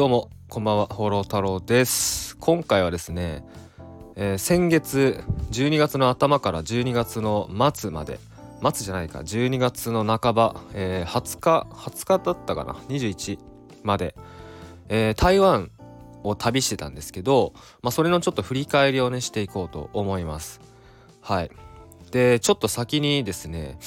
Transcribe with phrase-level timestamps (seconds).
[0.00, 2.34] どうもこんばんは放浪太郎です。
[2.38, 3.44] 今回はですね、
[4.16, 8.18] えー、先月12月の頭から12月の末まで
[8.62, 13.38] 末じゃないか12月の半ば、えー、20日20日だったかな21
[13.82, 14.14] まで、
[14.88, 15.70] えー、台湾
[16.22, 20.62] を旅してたんですけど、まあ、それのちょっと振り返りをねしていこうと思います。
[21.20, 21.50] はい。
[22.10, 23.78] でちょっと先にですね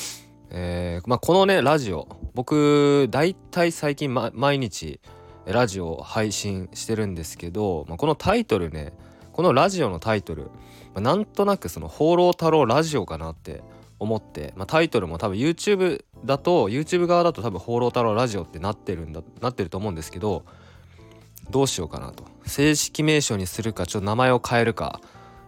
[0.52, 5.00] えーまあ、このねラジオ僕大体最近、ま、毎日
[5.46, 8.94] ラジオ配信してるんですけど、まあ、このタイトルね
[9.32, 10.50] このラジオのタイトル、ま
[10.96, 13.64] あ、なんとなくその「放浪太郎ラジオ」かなって
[14.00, 20.46] 思って、まあ、タイトルも多分 YouTube だと YouTube 側だと多分「放浪太郎ラジオ」ってなってるんだなってると思うんですけど
[21.50, 22.24] どうしようかなと。
[22.46, 25.02] 正式名称にするかちょっと名前を変えるか、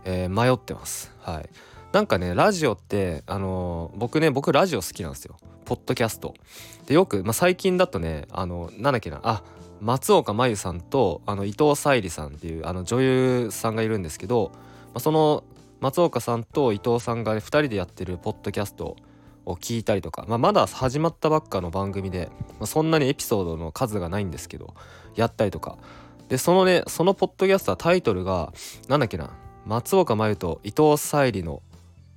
[0.03, 1.13] えー、迷ってます。
[1.19, 1.49] はい。
[1.91, 5.37] なんかねラジオってあのー、僕ね僕ラジオ好きなんですよ。
[5.63, 6.33] ポッドキャスト。
[6.85, 9.43] でよく、まあ、最近だとねあのなんだっけなあ
[9.81, 14.59] 松岡真優さんとあの伊藤沙莉さんっていうあの女優さんがいるんですけど、ま
[14.95, 15.43] あ、その
[15.79, 18.95] 松岡さんと伊藤さんが、ね、2人でやってるポッドキャスト
[19.45, 24.73] を聞いたりとか、まあ、まだ始まったばっかの番組で、まあ、そんなにエピソードの数がないんですけど
[25.15, 25.77] やったりとか
[26.29, 28.51] でそのねそのポッドキャストはタイトルが
[28.87, 29.31] なんだっけな
[29.65, 31.61] 松岡真優と伊藤沙莉の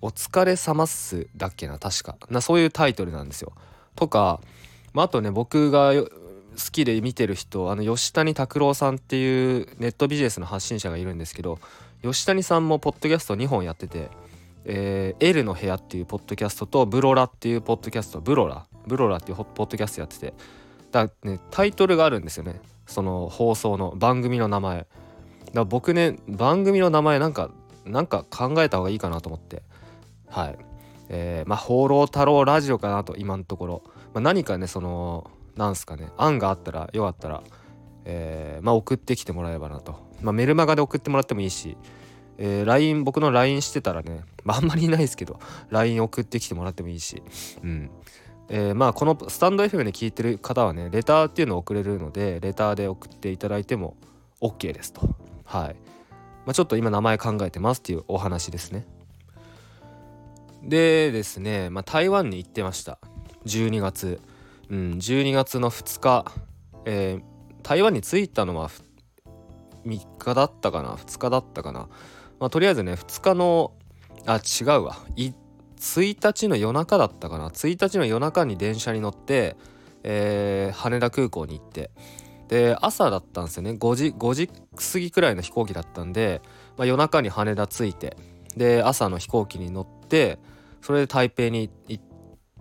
[0.01, 3.53] お疲れ様っすだっけな確かなそういうタイトルなんですよ。
[3.97, 4.41] とか、
[4.93, 5.93] まあ、あとね僕が
[6.59, 11.59] 好きで見てる人あの吉谷拓郎さんっていうネットビジネスの発信者がいるんですけど
[12.03, 14.11] 吉谷さんもポッドキャスト2本やってて
[14.65, 20.35] 「えー、L の部屋」っていうポッドキャストと「ブロラ」っていうポッドキャストブロラブロラっていうポッドキャストやってて
[20.91, 22.61] だねタイトルがあるんですよね。
[22.87, 24.87] その放送の番組の名前。
[25.53, 27.51] だ僕ね番組の名前なんか
[27.85, 29.63] なんか考えた方がいいかなと思って。
[30.29, 30.59] はい。
[31.11, 33.83] えー、まあ放浪太郎ラジオかなと今のところ、
[34.15, 36.09] まあ、何かねそのなんすかね。
[36.17, 37.43] 案があったらよかったら、
[38.05, 41.77] えー、まあ送ってきてもらえばなと、まあ、メルマガで送ってもらってもいいし、
[42.39, 47.23] えー、LINE 僕の LINE してたらね、まあ、んまりいないですけど LINE 送ってきてもらってもいいし
[47.63, 47.91] うん。
[48.49, 53.97] えー、まあこのスタンド FM で聞いてる方はねレターっていうのを送れるのでレターで送っていただいても
[54.41, 55.17] OK ですと。
[55.45, 55.75] はい、
[56.47, 58.87] まあ、ちょっと今名前考えてますっていうお話ですね。
[60.63, 62.99] でですね、まあ、台湾に行ってました。
[63.45, 64.21] 12月。
[64.71, 66.25] うん12月の2日、
[66.85, 67.23] えー、
[67.63, 68.71] 台湾に着いたのは
[69.87, 71.89] 3日だったかな？2日だったかな、
[72.39, 73.73] まあ、とりあえずね2日の
[74.27, 74.97] あ違うわ。
[75.17, 75.35] 1
[76.21, 79.57] 日の夜中だったかな？1日の夜中に電車に乗って、
[80.03, 81.91] えー、羽田空港に行って。
[82.49, 83.73] で朝だったんですよね。
[83.73, 86.41] 5時5時過ぎくらいの飛行機だったんで、
[86.77, 88.17] まあ、夜中に羽田着いて。
[88.57, 90.39] で朝の飛行機に乗って
[90.83, 92.08] それで台北に行って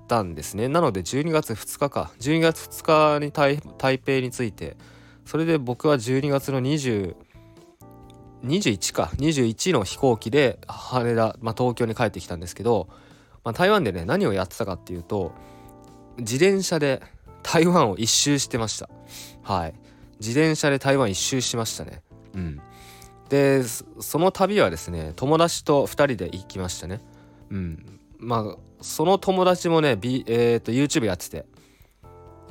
[0.07, 0.67] たんですね。
[0.67, 2.11] なので12月2日か。
[2.19, 3.59] 12月2日に台
[3.99, 4.77] 北に着いて
[5.25, 7.15] それで僕は12月の20
[8.43, 9.11] 21か。
[9.17, 12.87] 21の飛行機で羽田、まあ、東京に帰ってきたんですけど、
[13.43, 15.33] まあ、台湾でね何をやってたかっていうと
[16.17, 17.01] 自転車で
[17.43, 18.89] 台湾を一周してました。
[19.43, 19.73] はい。
[20.19, 22.01] 自転車で台湾一周しましたね。
[22.33, 22.61] うん。
[23.29, 27.01] でその旅はですね友達と2人で行きましたね。
[27.49, 27.96] うん。
[28.19, 31.45] まあその友達もね、B えー、と YouTube やってて、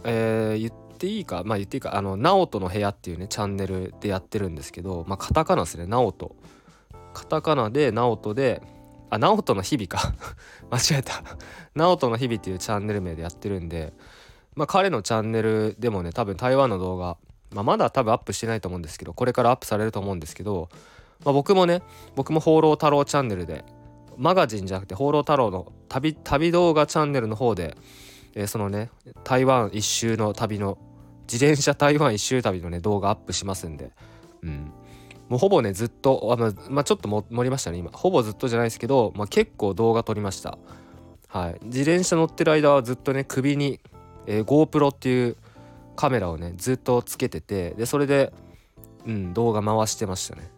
[0.04, 1.42] えー、言っていいか？
[1.44, 1.96] まあ言っていいか？
[1.96, 6.36] あの「ナオトの部屋」っていうねチャンネルでやってるんですけどまあカタカナですね「ナオト」
[7.14, 8.62] カタカナで「ナオト」で
[9.08, 10.14] あ、ナオトの日々か。
[10.68, 11.22] 間違えた。
[11.76, 13.92] ナオトの日々っていうチャンネル名でやってるんで、
[14.56, 17.16] まあ彼のチャンネルでもね、多分台湾の動画、
[17.52, 20.68] まあまだ多分アップしてないと思うんですけど、これからアップされると思うんですけど、
[21.24, 21.82] まあ僕もね、
[22.16, 23.64] 僕も放浪太郎チャンネルで
[24.16, 27.76] マガジンじゃなくて放浪太郎の旅旅動画チャンネルの方で、
[28.34, 28.90] えー、そのね
[29.24, 30.78] 台湾一周の旅の
[31.30, 33.90] 自転車台湾一周旅のね動画アップしますんで、
[34.42, 34.72] うん、
[35.28, 37.90] もうほぼねずっとあ、ままあ、ちょっと盛りましたね今。
[37.90, 40.58] ほぼずっとじゃないですけど、まあ、結構動画撮りました。
[41.28, 41.58] はい。
[41.64, 43.80] 自転車乗ってる間はずっとね首に、
[44.26, 45.36] えー、GoPro っていう
[45.96, 48.32] カメラをねずっとつけててでそれで、
[49.04, 50.50] うん、動画回してましたね。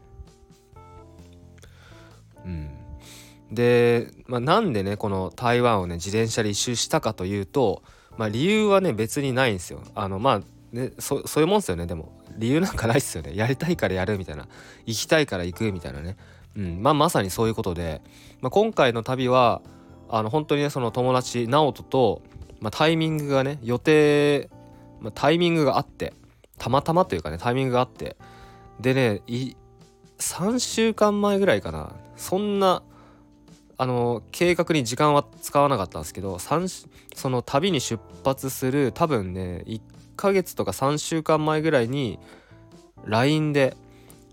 [2.44, 2.77] うん。
[3.52, 7.82] で、まあ、なんでねこの台湾をね自転車で一周したかというと、
[8.16, 9.82] まあ、理由はね別にないんですよ。
[9.94, 10.42] あのまあ
[10.72, 12.18] ねそそういうもんですよねでも。
[12.36, 13.34] 理由なんかないっすよね。
[13.34, 14.46] やりたいからやるみたいな。
[14.86, 16.16] 行きたいから行くみたいなね、
[16.56, 16.82] うん。
[16.82, 18.00] まあ、まさにそういうことで、
[18.40, 19.60] まあ、今回の旅は
[20.08, 22.22] あの本当にねその友達直人と、
[22.60, 24.48] まあ、タイミングがね予定、
[25.00, 26.14] まあ、タイミングがあって
[26.58, 28.16] たまたまというかねタイミングがあって。
[28.80, 29.56] でねい
[30.18, 31.92] 3週間前ぐらいかな。
[32.16, 32.82] そんな
[33.80, 36.58] あの計画に時間は使わなかったんですけどそ
[37.30, 39.80] の旅に出発する多分ね1
[40.16, 42.18] ヶ月とか3週間前ぐらいに
[43.04, 43.76] LINE で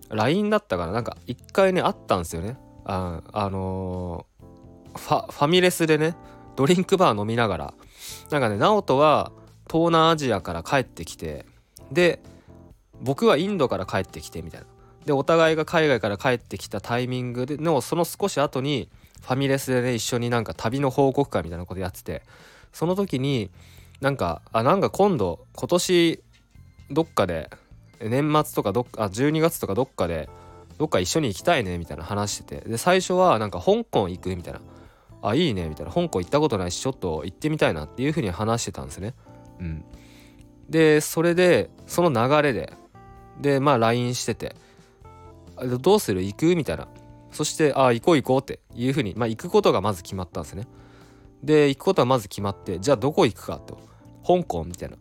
[0.10, 2.58] LINE だったからなんか一回ねあったんですよね。
[2.86, 6.16] ああのー、ファファミレスでね
[6.56, 7.74] ドリンクバー飲みながら。
[8.32, 9.32] なんかね直人は
[9.70, 11.46] 東南アジアから帰ってきて
[11.92, 12.20] で
[13.02, 14.68] 僕はインドから帰ってきてみたいな。
[15.06, 18.90] でお互いが海外から帰ってきたタイミングでのその少し後に
[19.26, 22.22] ファミレスでね一緒になんか旅の報告会みたいなことやってて
[22.72, 23.50] その時に
[24.02, 26.24] なんかあなんか今度今年
[26.92, 27.50] どっかで
[28.00, 30.30] 年末とかどっかあ12月とかどっかで
[30.78, 32.70] どっか一緒に行きたいねみたいな話してて。
[32.70, 34.62] で最初はなんか香港行くみたいな。
[35.22, 35.92] あいいねみたいな。
[35.92, 39.14] 香港行ったことないしちょっと行ってみたいなっていう風に話してたんですね。
[39.60, 39.86] うん。
[40.70, 42.74] でそれでその流れで。
[43.40, 44.56] でまあ LINE してて。
[45.80, 46.22] どうする？
[46.22, 46.56] 行く？
[46.58, 46.90] みたいな。
[47.36, 50.68] そしてあ行こう行こうっていう風にまあ行くことがまず決まったんですね。
[51.44, 53.78] で行くことはまず決まってじゃあどこ行くかと。
[54.26, 54.98] 香港みたいな。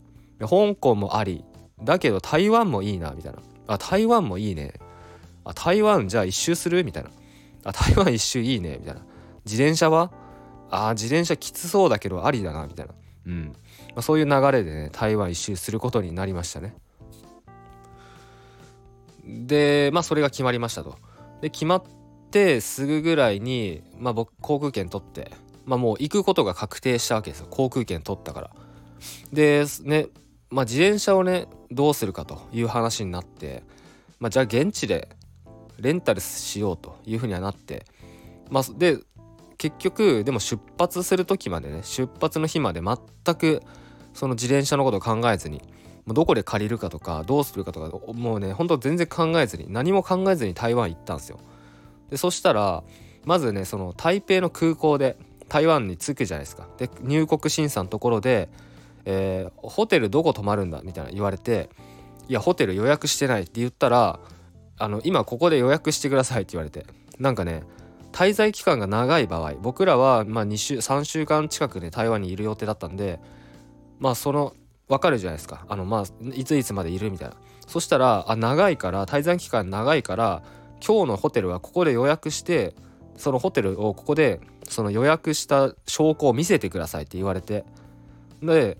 [0.47, 1.45] 香港もあり
[1.83, 3.39] だけど台湾もいいなみたいな。
[3.69, 4.75] あ台湾もいいね。
[5.45, 6.85] あ台湾じゃあ一周する？
[6.85, 7.11] みたいな。
[7.65, 9.01] あ台湾一周いいねみたいな。
[9.47, 10.11] 自転車は？
[10.71, 12.95] あ自転車きつそうだけどありだなみたいな。
[13.27, 13.55] うん、
[13.89, 16.75] まあ、そういう流れでね台湾一周することになりましたね。
[19.25, 20.97] でまあそれが決まりましたと。
[21.41, 21.83] で決まっ
[22.35, 25.31] てすぐぐらいにまあ僕航空券取って
[25.65, 28.51] まあもう行くことが確定したわけですよ航空券取ったから
[29.33, 30.09] でね
[30.51, 33.63] まあ自転車をねどうするかという話になって
[34.19, 35.09] まあじゃあ現地で
[35.79, 37.85] レンタルしようというふうにはなって
[38.51, 38.99] まあで
[39.57, 43.63] 結局でも出発する時までね出発の日まで全く
[44.13, 45.63] その自転車のことを考えずに
[46.09, 51.39] どこで借りるかとかどうするかとかもうねほんと全然考えずに何も考えずに台湾行ったんですよ。
[52.11, 52.83] でそしたら
[53.25, 55.17] まずねその台北の空港で
[55.49, 56.67] 台湾に着くじゃないですか。
[56.79, 58.49] で入国審査のところで、
[59.05, 60.81] えー、ホテルどこ泊まるんだ？
[60.83, 61.71] みたいな言われて
[62.29, 64.19] 「いやホテル予約してない」って言ったら
[64.79, 66.87] 「あの今ここで予約してください」って言われて。
[67.19, 67.63] なんかね
[68.11, 73.21] 滞在期間が長い場合僕らはまあ2週3週間近くね台湾にいる予定だったんで
[73.99, 74.55] まあその
[74.89, 75.65] 分かるじゃないですか。
[75.69, 76.05] あのまあ
[76.35, 77.37] いついつまでいるみたいな。
[77.67, 80.43] そしたらあ長いから滞在期間長いから
[80.87, 82.75] 今日のホテルはここで予約して
[83.17, 87.65] そのホテルをここでその予約した証拠を見せてくださいって言われて
[88.43, 88.79] で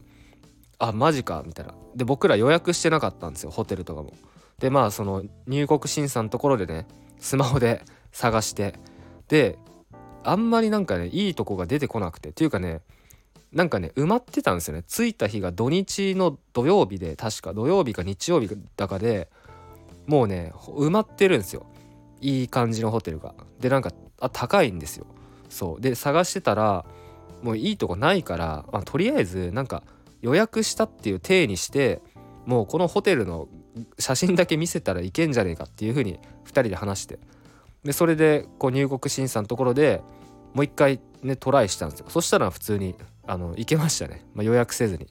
[0.79, 1.75] あマジかみたいな。
[1.95, 4.13] で僕ら予約してなかったんですよホテルとかも。
[4.59, 6.87] でまあその入国審査のところでね
[7.19, 7.83] スマホで
[8.13, 8.75] 探して
[9.29, 9.59] で
[10.23, 12.81] あんまりなんかねいいとこが出てこなくてっていうかね
[13.53, 14.85] なんかね埋まってたんですよね。
[14.87, 19.29] 着いた日が土日の土曜日で確か土曜日か日曜日だかで
[20.07, 21.67] もうね埋まってるんですよ。
[22.25, 23.35] いい感じのホテルが。
[23.61, 25.07] でなんかあ高いんですよ。
[25.51, 25.81] そう。
[25.81, 26.87] で探してたら
[27.43, 29.83] もういいとこないから、まあ、とりあえずなんか
[30.23, 32.01] 予約したっていう体にして
[32.47, 33.49] もうこのホテルの
[33.99, 37.19] 写真だけ見せたらいけんじゃねえかっていう風に2人で話して。
[37.85, 40.01] でそれでこう入国審査のところで
[40.55, 42.07] もう一回ねトライしたんですよ。
[42.09, 42.95] そしたら普通に
[43.27, 45.07] あの行けましたね、まあ、予約せずに。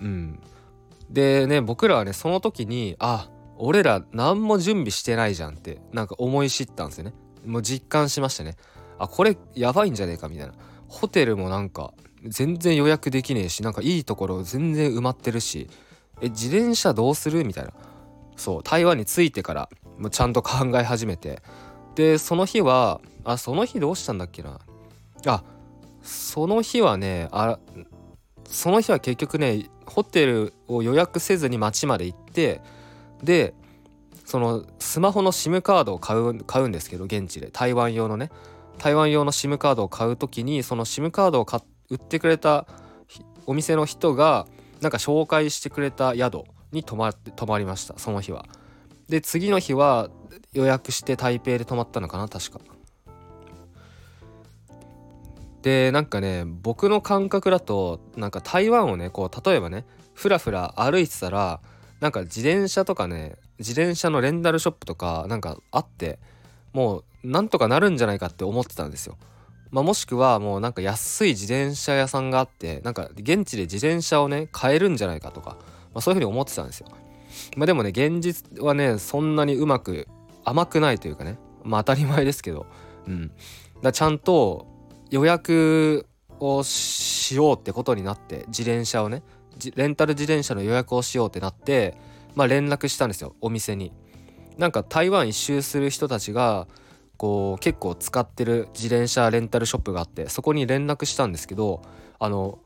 [0.00, 0.38] うん。
[1.10, 7.14] でね僕らはねその時にあ俺ら何も準備してないじゃんってなんか思い知ったんですよね。
[7.46, 8.56] もう実感しましたね。
[8.98, 10.54] あこれやばいんじゃねえかみたいな。
[10.88, 11.92] ホテルもなんか
[12.24, 15.68] 全然予約できねえしなんかいいところ全然埋まってるし
[16.20, 17.72] え自転車どうするみたいな。
[18.36, 19.68] そう台湾に着いてから
[19.98, 21.42] もうちゃんと考え始めて。
[21.94, 24.58] でその日はあその日どうしたんだっけな。
[25.26, 25.44] あ
[26.02, 27.58] その日はねあ
[28.46, 32.60] その日は結局ねホテルを予約せずに町まで行って
[33.22, 33.54] で
[34.24, 38.30] そのスマホの SIM カードを買う買うんですけど現地で台湾用のね
[38.78, 41.60] 台湾用の SIM カードを買う時にその SIM カードを買
[41.90, 42.66] 売ってくれた
[43.46, 44.46] お店の人が
[44.80, 48.46] なんか紹介してくれた宿に泊まって泊まりましたその日は。
[49.08, 50.08] で次の日は
[50.52, 52.60] 予約して台北で泊まったのかな確か。
[55.60, 61.60] でなんかね僕の感覚だとなんか台湾をねこう例えばねふらふら歩いてたら
[62.02, 66.18] なんか自転車とかね自転車のレンタルショップとかなんかあって
[66.72, 69.16] もうなんとかなるんじゃないかって思ってたんですよ。
[69.70, 75.50] まあ、もしくはもうなんか安い自転車屋さんがあってなんか現地で自転車をね買えるんじゃないかとか、
[75.94, 76.88] まあ、そういうふうに思ってたんですよ。
[77.56, 80.08] まあ、でもね現実はねそんなにうまく
[80.42, 82.66] 甘くないというかねまあ当たり前ですけど、
[83.06, 83.30] うん、
[83.80, 84.66] だちゃんと
[85.10, 86.08] 予約
[86.40, 89.22] をしようってことになって自転車をね
[89.70, 91.96] レンタル自転車の予約をしようってなって
[92.34, 93.92] まあ連絡したんですよお店に。
[94.58, 96.66] なんか台湾一周する人たちが
[97.16, 101.82] こう結構使ってる自転車レンタルショップがあってそこに連絡したんですけど
[102.18, 102.58] あの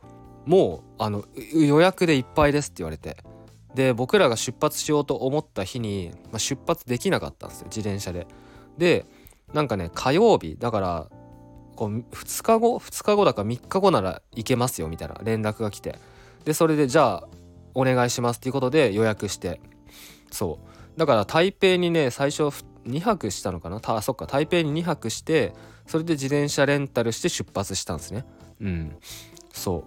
[0.47, 1.25] もうあの
[1.55, 3.19] 予約でいっぱいですって言われて
[3.75, 8.26] で僕らが出発しようと思った日に、まあ、出発できなかったんですよ自転車で。
[8.79, 9.05] で
[9.53, 11.09] なんかね火曜日だから
[11.76, 15.99] こう2日後2日後だか3日後なら行けますよみたいな連絡が来て
[16.47, 17.29] でそれでじゃあ
[17.75, 19.61] お願いしますっていうことで予約して。
[20.31, 20.99] そう。
[20.99, 22.45] だから台北にね最初
[22.87, 23.81] 2泊したのかな？
[23.81, 25.53] たそっか台北に2泊して
[25.87, 28.25] それで自転車レンタルして出発したんですね。
[28.61, 28.97] うん。
[29.53, 29.83] そう、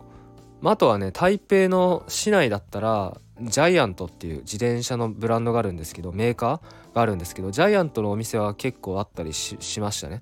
[0.61, 10.21] まあ、あとはね台北の市内だったらジャイアントっていう自転車のブランドがあるんですけどメーカーがあるんですけどジャイアントのお店は結構あったりしましたね。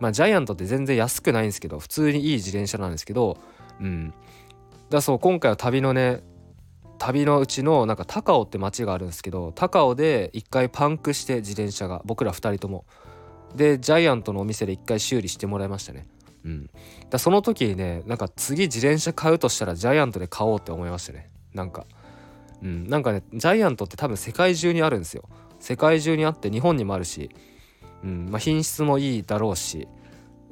[0.00, 3.38] まあジャイアントって全然安くないんですけど普通にいい自転車なんですけど
[3.80, 4.12] うん。
[4.92, 6.22] だそう今回は旅のね
[6.98, 12.84] 旅のうちのなんか高尾って町があるんですけど高尾で一回パンクして自転車が僕ら2人とも。
[13.56, 16.06] でジャイアントのお店で一回修理してもらいましたね。
[16.44, 16.70] うん。
[17.08, 21.30] だその時にねなんか次自転車買うとしたらジャイアントで買おうって思いましたね。
[21.54, 21.86] なんか。
[22.62, 22.86] うん。
[22.86, 25.24] なんかねジャイアントって多分世界中にあるんですよ。
[25.58, 27.30] 世界中にあって日本にもあるし、
[28.04, 28.28] うん。
[28.30, 29.88] まあ、品質もいいだろうし、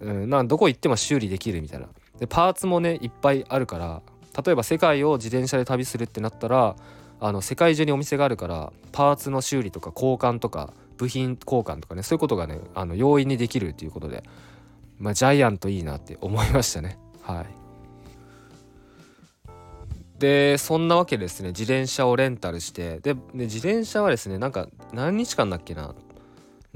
[0.00, 1.88] うん、などこ行っても修理できるみたいな。
[2.18, 4.02] でパーツもねいっぱいあるから
[4.36, 6.76] 例えば世界を自転車で旅するってなったら
[7.20, 14.22] あの世界中にお店があるからパーツの修理とか交換とか部品交換とかねそういうことがねあの容易にできるということで、
[14.98, 16.98] まあ、ジャイアントいいなって思いましたね。
[17.22, 17.46] はい。
[20.18, 21.48] でそんなわけですね。
[21.48, 23.00] 自転車をレンタルして。
[23.00, 25.94] で自転車はですねなんか何日間だっけな。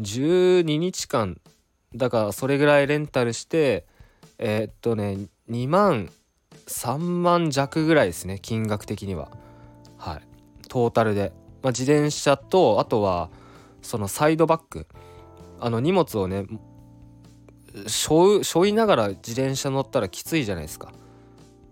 [0.01, 1.39] 12日間。
[1.95, 3.87] だからそれぐらいレンタルして
[4.39, 5.19] えー、っとね
[5.51, 6.11] 2万
[6.67, 9.31] 3万弱ぐらいですね金額的には。
[9.99, 10.21] はい。
[10.69, 11.33] トータルで、
[11.63, 13.31] まあ、自転車とあとは
[13.83, 14.87] そのサイドバッグ
[15.61, 16.47] あの荷物をね
[17.87, 20.93] しょうしょいながら自転車乗ったらきついじゃないですか。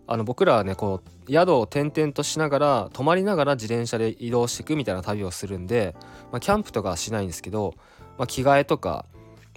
[0.07, 5.95] あの僕らはねこう宿を転々としながら泊まりながら自転車で移動していくみたいな旅をするんで、
[6.33, 7.75] まあ、キャンプとかはしないんですけど、
[8.19, 9.07] まあ、着替えとか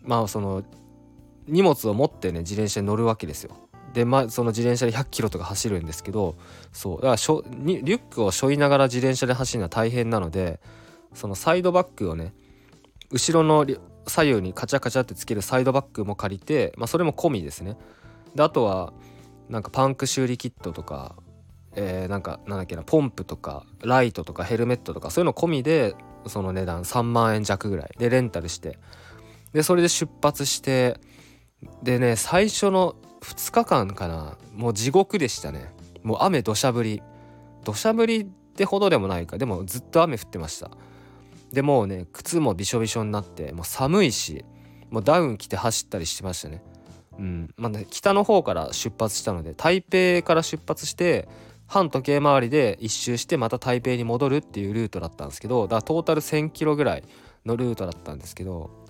[0.03, 0.63] まあその
[1.47, 3.55] 荷物を持ってね自転車に乗るわけですよ。
[3.95, 6.35] でまあその自転車で100キロとか走るんですけど
[6.73, 10.59] そうだからしょにリュックを背負いながら自転車で走るのは大変なので
[11.13, 12.33] そのサイドバッグをね
[13.09, 13.65] 後ろの
[14.05, 17.77] 左右にカチャカチャってつけるサイドバッグも借りて、まあ、それも込みですね。
[18.35, 18.91] であとは
[19.47, 21.15] なんかパンク修理キットとか、
[21.75, 25.95] えー、なんかなんだっけなポンプとかライトとかヘルメットとかそういうの込みで
[26.27, 27.91] その値段3万円弱ぐらい。
[27.97, 28.77] でレンタルして。
[29.53, 30.99] でそれで出発して
[31.81, 34.37] でね最初の2日間かな。
[34.53, 35.73] もう地獄でしたね。
[36.03, 37.01] もう雨土砂降り。
[37.63, 39.37] 土砂降りってほどでもないか。
[39.37, 40.69] でもずっと雨降ってました。
[41.51, 44.45] でもうね靴もびしょびしょになってもう寒いし
[44.89, 46.63] もうダウン着て走ったりしてましたね。
[47.17, 47.53] うん。
[47.57, 51.27] まあね北の方から出発したので台北から出発して
[51.67, 57.03] 反時計回りで一周してまた台北に戻るっていうルートだったんですけどだからトータル1,000キロぐらい
[57.45, 58.84] のルートだったんですけど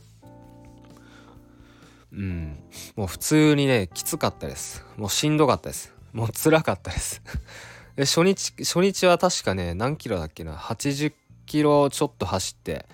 [2.15, 2.57] うん。
[2.95, 4.85] もう普通にねきつかったです。
[4.97, 5.93] もうしんどかったです。
[6.13, 7.21] もう辛かったです。
[7.95, 11.13] で初日初日は確かね何キロだっけな？80
[11.45, 12.85] キロちょっと走って。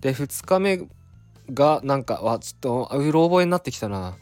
[0.00, 0.82] で2日目
[1.52, 4.16] がなんかわちょっとうろ覚えになってきたな。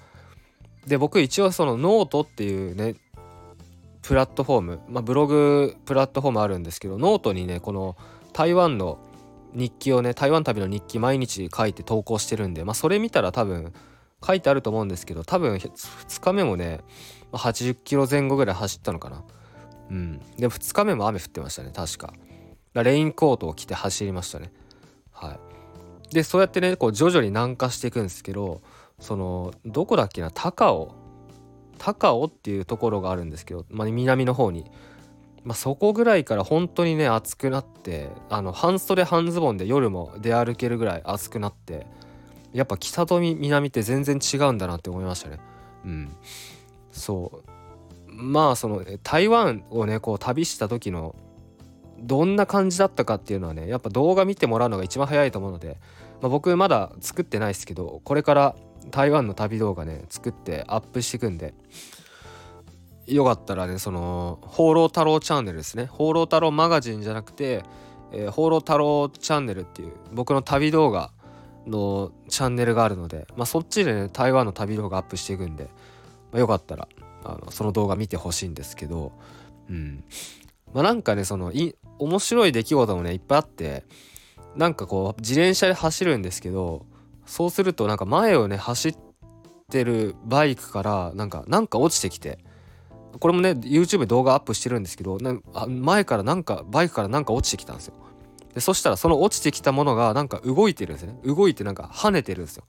[0.87, 2.94] で僕一応そのノートっていうね
[4.02, 7.96] プラットフォーム、まあ、ブログプラットフォームあるんですけどノートにねこの
[8.34, 8.99] 台湾の
[9.54, 13.73] 日記をね台湾旅の日記毎日書いて投稿してるんでまあそれ見たら多分
[14.25, 16.80] 書いてあると思うんですけど多分2日目もね
[17.33, 19.25] 80キロ前後ぐらい走ったのかな。
[19.90, 20.18] うん。
[20.37, 22.14] で2日目も雨降ってましたね確か。
[22.75, 24.52] レインコートを着て走りましたね。
[25.12, 25.38] は
[26.11, 26.14] い。
[26.14, 28.61] でそうやってねこう徐々に南下していくんですけど
[29.00, 30.94] そのどこだっけな高尾。
[31.78, 34.64] 高尾っていうところがあるんですけど、まあ、南の方に、
[35.42, 41.87] まあ、そこぐらいから本当にね暑くなってあの半袖半ズボンで夜も出歩けるぐらい暑くなって
[42.54, 45.40] やっぱ北と南って全然違うんだなって思いましたね。
[45.84, 46.16] うん、
[46.92, 47.54] そう。
[48.06, 51.16] まあその台湾をねこう旅した時の
[51.99, 55.78] どんな感じだったかっていうのはねやっぱ動画見てもらうのが一番早いと思うので、
[56.20, 58.56] まあ、僕まだ作ってないですけどこれから
[58.90, 61.54] 台湾の旅動画ね作ってアップしていくんで
[63.06, 67.64] よかったらねその「放浪太郎チャンネル」ですね「放浪太郎マガジン」じゃなくて
[68.12, 71.11] 「えー、放浪太郎チャンネル」っていう僕の旅動画
[71.66, 76.88] のチャンネルがあるので、まあ、そっちでね台湾の旅動画アップしていくんで、まあ、よかったら
[77.25, 79.12] あのその動画見てほしいんですけど
[79.68, 80.04] うん。
[80.73, 83.85] まあなんかねそのい面白い出来事もねいっぱいあって
[84.56, 86.85] なんかこう自転車で走るんですけど
[87.26, 88.97] そうするとなんか前をね走っ
[89.71, 92.38] てるバイクからなんかなんか落ちてきて
[93.21, 95.18] これもね YouTube 動画アップしてるんですけど
[95.68, 97.94] 前からなんかバイクからなんか落ちてきたんですよ。
[98.54, 101.18] でそしたらその落ちてきたものがなんか動いてるんですね。
[101.25, 102.64] 動いてなんか跳ねてるんですよ。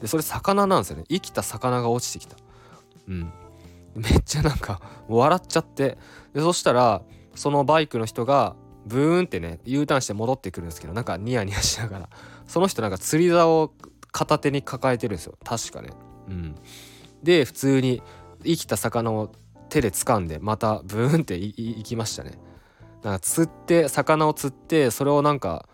[0.00, 1.04] でそれ魚なんですよね。
[1.08, 2.36] 生きた魚が落ちてきた。
[3.08, 3.32] うん。
[3.94, 5.98] めっちゃなんか笑っちゃって。
[6.32, 7.02] でそしたら
[7.34, 12.08] そのバイクの人がブーンってね U ターンして戻ってくるんですけどなんかニヤニヤしながら。
[12.46, 13.74] その人なんか釣り竿を
[14.10, 15.36] 片手に抱えてるんですよ。
[15.44, 15.90] 確かね。
[16.28, 16.54] うん。
[17.22, 18.02] で普通に
[18.42, 19.30] 生きた魚を
[19.68, 22.32] 手で掴んでまたブーンっていきましたね。
[23.02, 25.66] なんか釣って魚を釣ってそれをなんか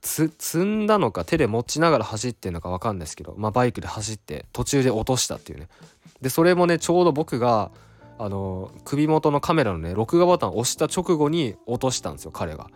[0.00, 5.68] 積んだのか手で持ちながら走ってんのか分かんないですけど、まあ、バイクで走って途中で落としたっていうね。
[6.22, 7.70] でそれもねちょうど僕が
[8.18, 12.70] あの首元のカメラのね録画ボタンを押した直後に落としたんですよ彼が。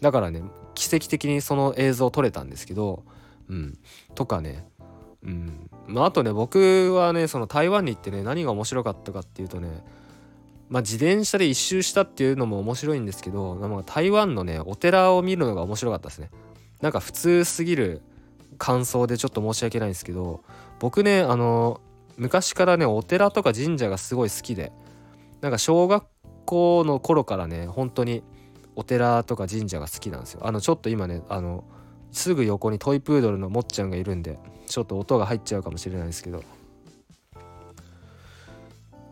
[0.00, 0.42] だからね
[0.74, 3.02] 奇跡的にその映像を撮れたんですけど
[3.48, 3.78] うん。
[4.14, 4.66] とかね
[5.22, 5.70] うん。
[5.86, 9.82] まああとね僕はねその台湾に行ってね何が面白かったかっていうとね
[10.70, 16.30] まあ、自転車で一周したっていうのも面白いんですけど、まあ、台湾のねお寺を見るのが面白かったですね。
[16.80, 18.02] なんか普通すぎる
[18.56, 20.44] 感想でちょっと申し訳ないんですけど
[20.78, 21.80] 僕ねあの
[22.16, 24.72] 昔からねお寺とか神社がすごい好きで
[25.40, 26.04] なんか小学
[26.46, 28.22] 校の頃からね本当に
[28.76, 30.40] お寺とか神社が好きなんですよ。
[30.44, 31.64] あのちょっと今ねあの
[32.12, 36.44] すぐ横にトイプードルのもっちゃんがいるんでちょっと音が入っちゃうかもしれないですけど。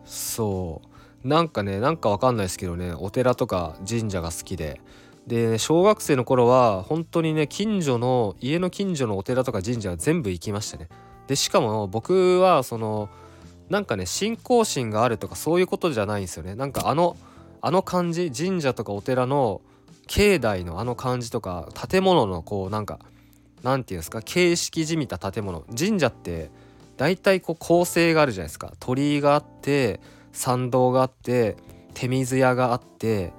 [0.05, 0.88] そう。
[1.25, 4.81] なんかねなんかわかんないですけどねお寺とか神社が好きで。
[5.27, 10.89] で小学生の頃は本当にね近所の家の近所のお寺とか神社は全部行きましたね。
[11.27, 13.11] でしかも僕はその
[13.69, 16.55] なんかね信仰心があるとかそういうことじゃないんですよね。
[16.55, 17.17] なんかあの
[17.61, 19.61] あの感じ神社とかお寺の
[20.07, 22.99] 境内のあの感じとか建物のこうなんか
[23.63, 25.65] なんていうんですか形式じみた建物。
[25.79, 26.51] 神社って
[26.97, 28.73] 大体こう構成があるじゃないですか。
[28.81, 30.01] 鳥居があって
[30.33, 31.57] 参道があって
[31.95, 33.33] 手水屋があって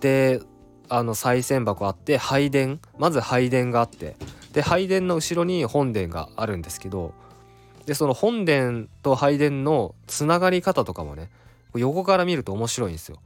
[0.00, 0.40] で
[0.88, 4.16] あの賽銭箱あって拝殿まず拝殿があって
[4.52, 7.12] で拝殿の後ろに本殿があるんですけど
[7.86, 11.30] でその本殿と拝殿のつながり方とかもね
[11.74, 13.18] 横から見ると面白いんですよ。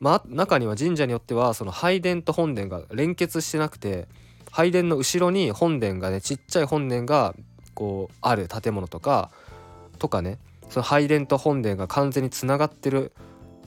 [0.00, 4.06] まあ、中には神社によってはその拝殿と本殿が連結してなくて
[4.52, 7.34] 拝殿の後ろに本殿がねちっちゃい本殿が
[7.74, 9.30] こうある建物とか
[9.98, 13.12] とかねその拝殿と本殿が完全につながってる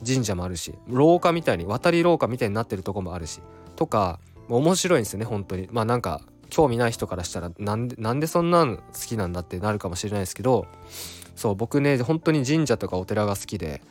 [0.06, 3.40] 神社もあるし廊下みたいに渡り廊下みたいになってるとこもあるし
[3.76, 10.66] とか面白いんですよね本当にまあなんか興味ない人からしたらなんでなんでそんなん好きなんだってなるかもしれないですけど
[11.34, 13.82] そう僕ね本当に神社とかお寺が好きで、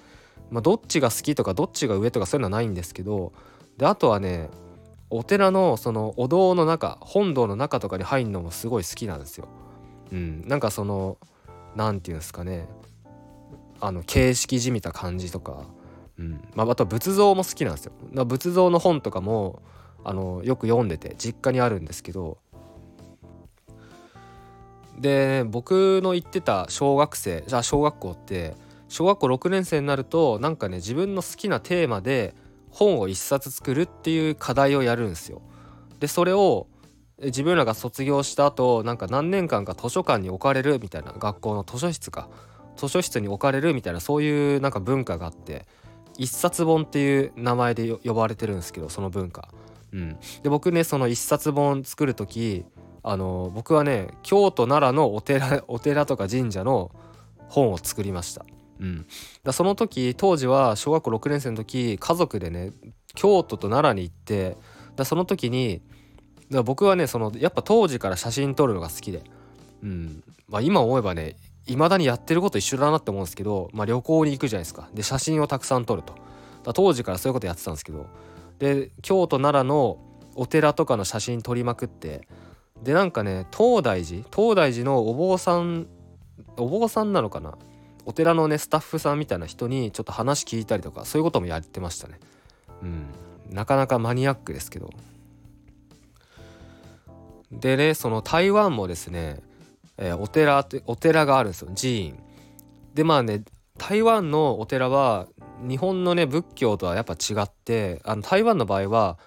[0.51, 3.33] まあ、どっちが好きとかどっちが上とかそういうのはないんですけど
[3.77, 4.49] であとはね
[5.09, 9.47] お寺のそのお堂の中本堂の中とかに入るのもすごい好きなんですよ。
[10.11, 11.17] うん、なんかその
[11.75, 12.67] 何て言うんですかね
[13.81, 15.65] あの形式じみた感じとか、
[16.17, 18.25] うんまあ、あと仏像も好きなんですよ。
[18.25, 19.61] 仏像の本とかも
[20.03, 22.37] あのよく読んでて実家にあるんですけど
[24.97, 28.55] で僕の行ってた小学生じゃあ小学校って
[28.87, 32.35] 小学校6年生になるとなんかね自分の好きなテーマで
[32.69, 35.41] 本を一冊作るっていう課題をやるんですよ。
[35.99, 36.67] でそれを
[37.21, 42.29] 自分らが卒業した後なんか何年間か図書館に置かれるみたいな学校の図書室か
[42.81, 45.67] 図書室に置かれるみたいなそういうなんか文化があって
[46.17, 49.49] 一冊本っていう名前で呼ばれてるんですけどその文化。
[49.93, 52.63] うん、で僕ねその一冊本作る時
[53.03, 56.91] あの僕はね京都奈良のお寺 お寺とか神社の
[57.49, 58.45] 本を作りました。
[58.79, 59.05] うん、
[59.43, 62.71] だその時当時は小学校6年生の時家族でね
[63.13, 64.57] 京都と奈良に行って
[64.95, 65.81] だその時に
[66.49, 69.23] だ僕はねそのやっぱ当時から写真撮るのが好きで、
[69.83, 71.35] うんまあ、今思えばね
[71.71, 74.89] 未だにやってること一緒だなって思うんですけど、まあ、旅行に行くじゃないですか。
[74.93, 76.15] で写真をたくさん撮ると。
[76.63, 78.07] だ当時からそういうことやってたんですけど。
[78.59, 79.97] で京都奈良の
[80.35, 82.27] お寺とかの写真撮りまくって。
[82.83, 85.87] でなんかね東大寺東大寺のお坊さん
[86.57, 87.57] お坊さんなのかな？
[88.05, 92.19] お寺のねスタッフさんみたいな人にちょっと話聞いたりとかそういうこともやってましたね。
[92.81, 93.05] うん。
[93.49, 94.89] なかなかマニアックですけど。
[97.51, 99.41] でねその台湾もですね
[100.01, 102.19] えー、お寺ってお寺があるんですよ寺院。
[102.93, 103.43] でまあね
[103.77, 105.27] 台湾のお寺は
[105.61, 109.17] 日本のね仏教とはやっぱ違ってあの台湾の場合は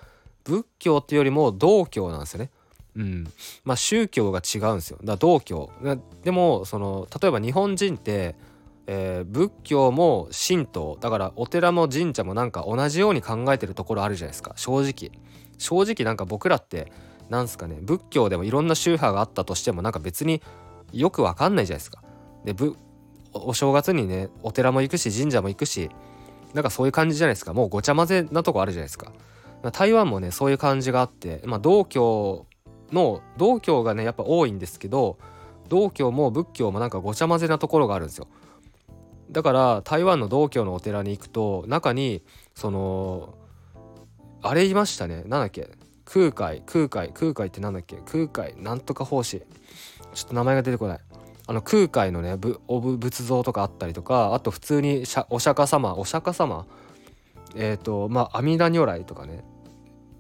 [0.43, 2.51] 仏教っていうよりも道教なんですよね。
[2.97, 3.25] うん、
[3.65, 4.99] まあ宗教が違うんですよ。
[5.03, 5.71] だ道教。
[6.23, 8.35] でもその例えば日本人って、
[8.87, 15.13] えー、仏教も神道だからお寺も神社もなんか同じように考えてるところあるじゃないですか正直。
[15.57, 16.93] 正直なんか僕らって
[17.31, 20.43] なんすかね仏教でもいろんな宗派があったとしてもなんか別に
[20.93, 22.03] よくわかんないじゃないですか。
[22.45, 22.77] でぶ
[23.33, 25.91] お正月にねお寺も行くし神社も行くし
[26.53, 27.53] なんかそういう感じじゃないですか。
[27.53, 29.13] もうごちゃ混ぜなとこあるじゃないですか。
[29.73, 32.47] 台湾もねそういう感じがあって、まあ、道教
[32.93, 35.19] の道教がねやっぱ多いんですけど
[35.69, 38.29] 道教も仏教もなんかごちゃ混ぜなところがあるんですよ。
[39.31, 42.23] だから台湾の道教のお寺に行くと中に
[42.55, 43.35] その
[44.43, 45.25] あれいましたね。
[45.27, 45.71] なんだっけ？
[46.05, 47.97] 空海空海空海ってなんだっけ？
[48.05, 49.43] 空海なんとか奉仕。
[50.15, 50.99] ちょっと名前が出てこない。
[51.47, 56.67] あの空海のねお仏像とかあったりとかあと普通にお釈迦様お釈迦様？
[57.55, 59.45] えっ、ー、とまあ阿弥陀如来とかね。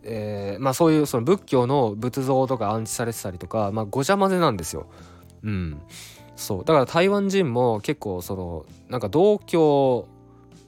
[0.03, 4.87] えー、まあそういうその仏教の仏像とか安置されてたりとかまあごちゃ混ぜなんですよ。
[5.43, 5.81] うん。
[6.37, 6.65] そう。
[6.65, 10.07] だから台湾人も結構そのなんか道教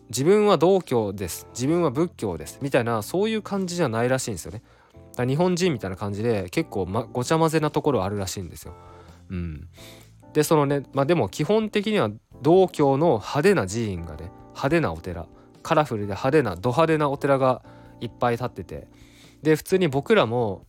[0.09, 1.49] 自分は道教です。
[1.53, 2.61] 自分は仏教です。
[2.63, 4.63] みたいなそういう感じじゃないらしいんですよね。
[5.19, 8.75] 日本人みたいな感じで結構、ま、ごちゃ混ぜなところあるらしいんですよ。
[9.31, 9.69] うん、
[10.33, 12.11] でそのねまあでも基本的には
[12.43, 15.27] 道教の派手な寺院がね派手なお寺
[15.63, 17.63] カラフルで派手なド派手なお寺が
[18.01, 18.89] いっぱい建ってて
[19.43, 20.67] で普通に僕らも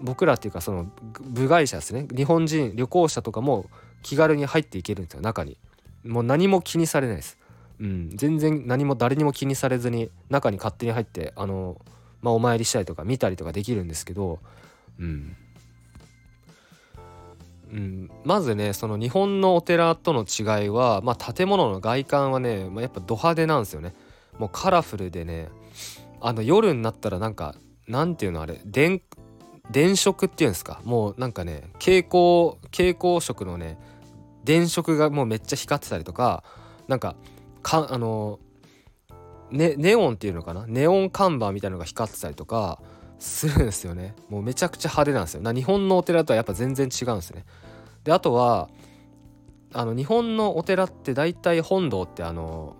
[0.00, 0.86] 僕らっていうかその
[1.20, 3.66] 部外者ですね日本人旅行者とかも
[4.02, 5.58] 気軽に入っていけるんですよ中に。
[6.04, 7.38] もう何も気にされないです。
[7.80, 8.10] うん。
[8.14, 11.80] 全然何も誰にも気にされずに中に勝手に入ってあの
[12.20, 14.38] まあお参りしたりとか見たりとかできるんですけど
[15.00, 15.36] うん。
[17.74, 23.94] うん、まずねその日本のお寺との違いは、まあ、建物の外観はね、まあ、やっぱド派手なんですよね。
[24.38, 25.48] もうカラフルでね
[26.20, 27.56] あの夜になったらなんか
[27.88, 29.02] なんていうのあれ電
[29.72, 30.82] 電飾っていうんですか？
[30.84, 33.76] もうなんかね蛍光蛍光色のね
[34.44, 36.44] 電飾がもうめっちゃ光ってたりとか
[36.86, 37.16] なんか
[37.62, 38.38] かあの
[39.50, 40.64] ねネオンっていうのかな？
[40.68, 42.78] ネオン看板みたいのが光ってたりとか
[43.18, 44.14] するんですよね。
[44.28, 45.42] もうめちゃくちゃ派手なんですよ。
[45.42, 47.44] な日本のお寺とはやっぱ全然違うんですね。
[48.04, 48.68] であとは
[49.72, 52.76] あの日本のお寺って大体本堂ってあの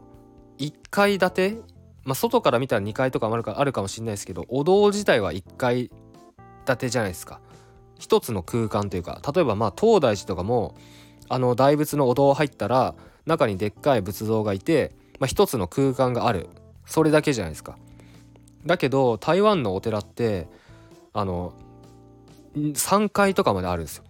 [0.58, 1.56] 1階建て
[2.04, 5.90] まあ外から見たら2階とかもあるかあるかもしれないですけどお堂自体は1階
[6.66, 7.40] 建てじゃないですか。
[7.98, 10.74] 一つの空間というか例えばまあ東大寺とかも
[11.28, 16.48] あの大仏のお堂入ったら中にでっかい仏像がいて、まあ、一つの空間がある。
[16.86, 17.78] それだけじゃないですか。
[18.66, 20.48] だけど台湾のお寺って
[21.12, 21.54] あの
[22.56, 24.04] 3階とかまであるんですよ。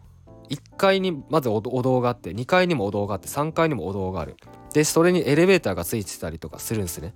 [0.51, 4.37] 1階にまずお堂があって2階にもお堂があって3階にもお堂がある。
[4.73, 7.15] でそれにエレベーターがついてたりとかするんですね。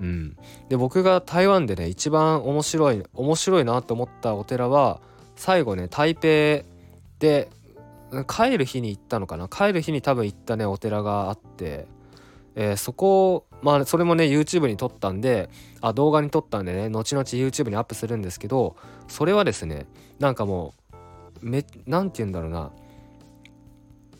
[0.00, 0.36] うん、
[0.68, 5.00] で僕が台湾でね一番面白い面白いなと思ったお寺は
[5.34, 6.22] 最後ね台北
[7.18, 7.50] で
[8.28, 9.48] 帰る日に行ったのかな？
[9.48, 11.86] 帰る日に多分行ったねお寺があって、
[12.54, 15.50] えー、そこをまあそれもね YouTube に撮ったんで
[15.80, 18.76] あ動画に撮ったんでね後々 YouTube にアップするんですけど
[19.08, 19.86] それはですね
[20.20, 20.87] なんかもう
[21.40, 22.70] めなんて言うんだろうな。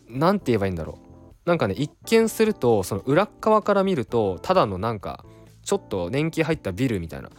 [0.08, 0.98] なんて言えばいいんだろ
[1.44, 1.48] う。
[1.48, 5.24] なんかね一見するとその裏側から見るとただのなんか
[5.62, 7.30] ちょっと年季入ったビルみたいな。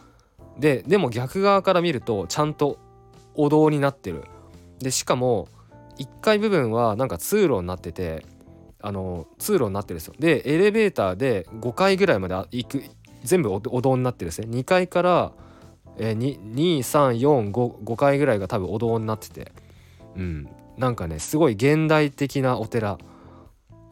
[0.58, 2.80] ででも逆側から見るとちゃんと
[3.36, 4.24] お堂になってる。
[4.80, 5.48] でしかも
[5.98, 8.26] 1階部分はなんか通路になってて
[8.82, 10.14] あの通路になってるんですよ。
[10.20, 12.84] でエレベーターで5階ぐらいまで行く
[13.24, 14.48] 全部お堂になってるんですね。
[14.50, 15.32] 2階から
[16.00, 16.40] えー、
[16.80, 19.52] 2345階ぐらいが多分お堂になってて。
[20.16, 20.50] うん。
[20.78, 22.98] なんかねすごい現代的なお寺。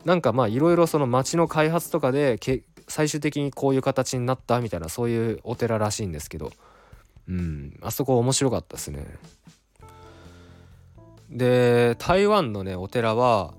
[0.05, 6.51] なんかまあいろいろその街の開発とかでけ最終的にこういう形になったみたいなそういうお寺らしいんですけど。
[7.27, 7.77] うん。
[7.81, 9.05] あそこ面白かったですね。
[11.29, 13.53] で台湾のねお寺は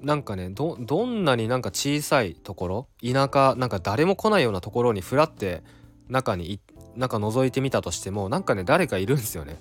[0.00, 5.62] なんかねどんなになんか小さいところ田舎なんか誰も来ないようなところにふらって
[6.08, 6.60] 中に
[6.96, 9.60] 中覗いてみたとしてもなんかね誰かいるんですよね。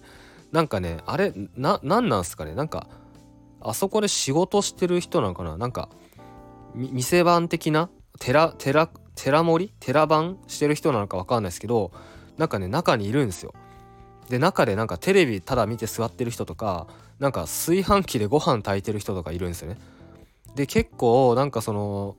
[0.56, 2.56] なんかねあれな何なんすかね？
[2.56, 2.88] なんか
[3.60, 5.58] あそこで仕事してる人なのかな？
[5.58, 5.90] なんか
[6.74, 7.90] 店番的な？
[8.20, 11.92] 寺寺寺盛り寺番してる人なのか分かんないですけど
[12.38, 13.54] なんかね中にいるんですよ。
[14.30, 16.88] で中でなんかテレビただ見て座ってる人とか
[17.20, 19.78] なんか炊飯器でご飯炊いてる人とかいるんですよね。
[20.56, 22.16] で結構なんかその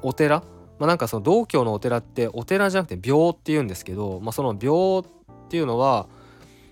[0.00, 0.40] お寺？
[0.78, 6.08] まあなんかその道教のお寺ってお寺じゃなくて廟っていうんですけど、まあ、その廟っていうのは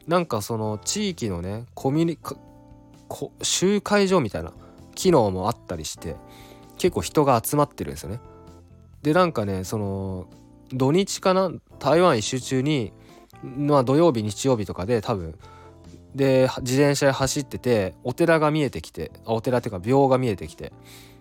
[0.06, 2.18] なんかその地域のねコミュニ
[3.42, 4.52] 集会所みたいな
[4.94, 6.16] 機能もあったりして
[6.78, 8.20] 結構人が集まってるんですよね。
[9.02, 10.26] でなんかねその
[10.72, 12.92] 土日かな台湾一周中に
[13.42, 15.38] まあ土曜日日曜日とかで多分
[16.14, 20.72] で自転車で走っててお寺が見えてきてあお寺っていうか廟が見えてきて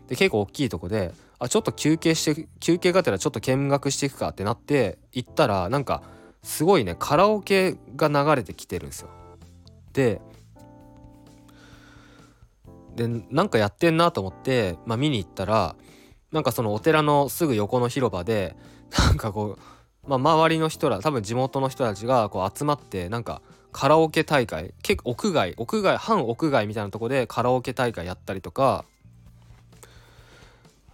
[0.08, 6.02] で結構大きいとこであちょっと休憩して休憩がてらちょっと見学していくかってなって行ったらなんか
[6.44, 9.10] すごいねカラオケが流れてきてるんですよ。
[9.94, 10.22] で
[12.96, 15.76] でなんかやってんなと思って、まあ、見に行ったら
[16.32, 18.56] なんかそのお寺のすぐ横の広場で
[18.98, 28.86] なんかこう、まあ、周りの人ら多分地元の人たちがこう集まってなんかカラオケ大会結構屋外屋外半屋外みたいなとこでカラオケ大会やったりとか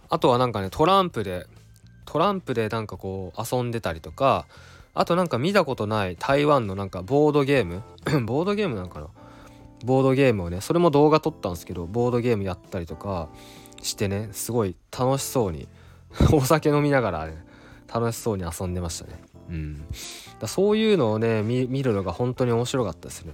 [0.08, 1.46] あとはなんかねトランプで
[2.04, 4.46] トランプでなんかこう遊んでたりとか
[4.98, 7.82] あとなんか見たことない台湾のなんかボードゲーム？
[8.24, 9.08] ボードゲームなんかな？
[9.84, 13.28] ボードゲームをねそれも動画撮ったんですけどボードゲームやったりとか
[13.82, 15.68] してねすごい楽しそうに
[16.32, 17.44] お酒飲みながら、ね、
[17.92, 19.20] 楽しそうに遊んでましたね。
[19.50, 19.84] うん、
[20.40, 23.32] だそういうのをね見るのが本当に面白かったですね。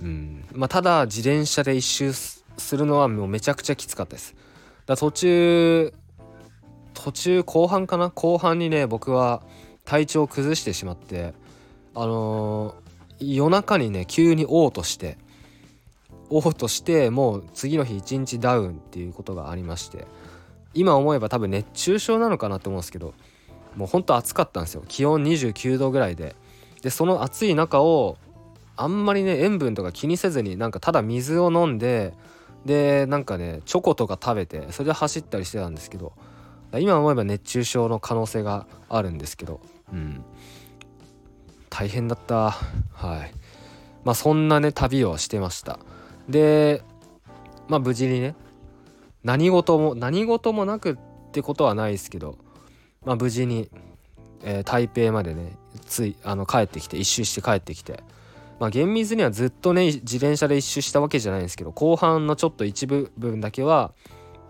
[0.00, 2.44] うんまあ、ただ自転車で一周す
[2.76, 4.34] るのはもうめちゃくちゃきつかったです。
[4.86, 5.94] だ途中
[6.94, 8.10] 途中後半かな？
[8.10, 9.42] 後半にね僕は
[9.86, 11.32] 体調を崩してしまって
[11.94, 15.16] あのー、夜中にね急に嘔吐して
[16.28, 20.06] 嘔吐してもう次の日一日ダウンっていうことがありまして
[20.74, 23.14] 今思えば多分熱中症なのかなと思うんですけど
[23.76, 24.82] もうほんと暑かったんですよ。
[24.88, 26.34] 気温29度ぐらいで。
[26.82, 28.16] でその暑い中を
[28.76, 32.12] あんまりね塩分とか気にせずになんかただ水を飲んで
[32.64, 36.12] でなんかねチョコとか食べてそれで走ったりしてたんですけど
[36.78, 39.60] 今思えば熱中症の可能性があるんですけど
[39.92, 40.24] うん。
[41.70, 42.52] 大変だった。
[42.92, 43.32] はい。
[44.04, 45.78] まあそんなね旅をしてました。
[46.28, 46.82] で
[47.68, 48.34] まあ無事にね
[49.24, 52.38] 何事も何事もなくってことはないですけど
[53.04, 53.68] まあ無事に、
[54.42, 58.02] えー、台北までねついあの帰ってきて一周して帰ってきて
[58.58, 63.92] まあ厳密にはずっとね自転車で一周したわけじゃないんですけど後半のちょっと一部分だけは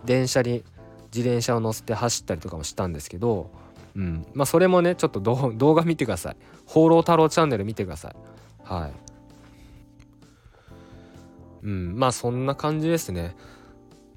[0.05, 0.63] 電車に
[1.13, 3.49] 自転車を乗せて走ったりとかもしたんですけど、
[3.97, 8.15] うん、まあそれもねちょっと 動画見てください「放浪太郎チャンネル」見てください。
[8.63, 8.91] はい。
[11.63, 11.97] うん。
[11.97, 13.35] まあそんな感じですね。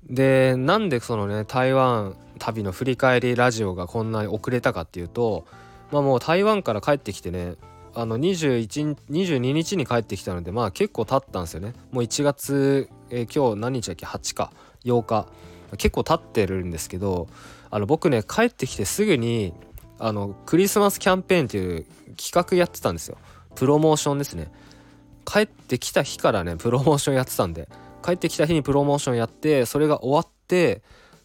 [0.05, 5.47] でなんでそのね台湾旅の振り返りラジオがこんなに遅れたかっていうと
[5.93, 7.55] まあもう台湾から帰ってきてね
[7.95, 11.75] あの21 22日に帰ってきたのでまあ結構経ったんですよね。
[11.90, 14.53] もう1月、えー、今日何日だっけ？8か
[14.85, 15.27] 8日。
[15.77, 17.29] 結構経ってるんですけど
[17.71, 19.55] あの僕ね帰ってきてすぐに
[20.00, 21.86] あのクリスマスキャンペーンっていう
[22.16, 23.18] 企画やってたんですよ。
[23.54, 24.50] プロモーションですね。
[25.26, 27.68] 帰ってきた日からねプロモーションやってたんで。
[28.02, 30.80] 帰ってきた日にプロモーションやってそれが終わって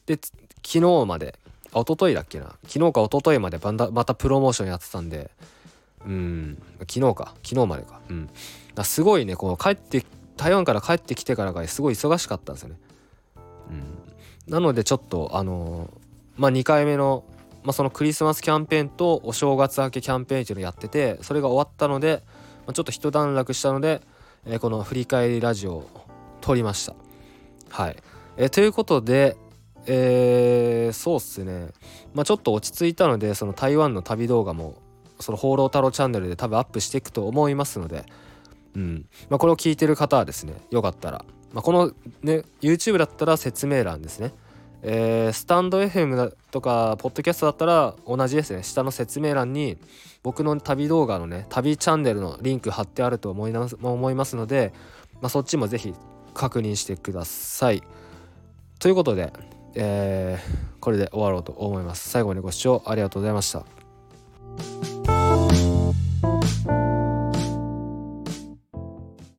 [0.06, 0.20] で
[0.62, 1.40] 昨日まで
[1.74, 2.56] あ一昨日だっけな。
[2.68, 3.60] 昨日か一昨日まで
[3.92, 5.32] またプロモーションやってたんで。
[6.06, 6.62] うん。
[6.82, 7.34] 昨日か。
[7.44, 8.02] 昨日までか。
[8.10, 8.30] うん。
[8.84, 12.80] すごいねこう帰って台湾から帰ってきてからがすごい忙しかったんですよね。
[13.70, 14.52] うん。
[14.52, 15.90] なのでちょっとあの
[16.36, 17.24] まあ2回目の、
[17.66, 22.24] まあ、そのクリスマスキャンペーンとお正月明けキャンペーンっていうのをやっててそれが終わったので、
[22.66, 24.02] まあ、ちょっと一段落したので、
[24.46, 25.90] えー、この振り返りラジオを
[26.42, 26.96] 撮りました。
[27.70, 27.98] はい、
[28.38, 29.36] えー、ということで、
[29.88, 31.70] えー、そうっすね、
[32.14, 34.76] まあ、ちょっと落ち着いたのでその台湾の旅動画も
[35.20, 38.06] その「放浪太郎チャンネル」で多分アップしていくと思いますので、
[38.76, 41.26] うんまあ、これを聞いてる方はですねよかったら
[41.56, 44.34] まあ、このね YouTube だったら説明欄ですね。
[44.88, 49.80] えー、スタンド FM だとかポッドキャストだったら同じですね下の説明欄に
[50.22, 54.74] 僕の旅動画のね旅チャンネルのリンク貼ってあると思います思いますので、
[55.22, 55.96] まあ、そっちも是非
[56.36, 57.82] 確認してください。
[58.78, 59.34] ということで、
[59.74, 62.10] えー、これで終わろうと思います。
[62.10, 64.95] 最後にご視聴ありがとうございました。